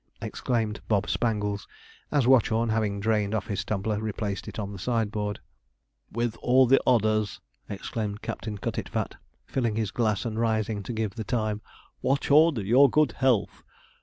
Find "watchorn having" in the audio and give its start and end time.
2.25-2.99